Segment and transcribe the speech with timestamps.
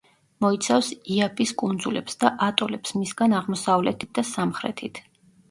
[0.43, 5.05] მოიცავს იაპის კუნძულებს და ატოლებს მისგან აღმოსავლეთით და სამხრეთით.